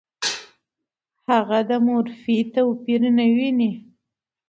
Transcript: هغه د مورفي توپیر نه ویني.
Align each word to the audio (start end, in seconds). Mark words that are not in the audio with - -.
هغه 1.29 1.59
د 1.69 1.71
مورفي 1.85 2.37
توپیر 2.53 3.01
نه 3.17 3.25
ویني. 3.35 3.71